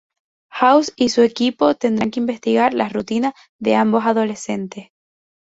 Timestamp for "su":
1.09-1.21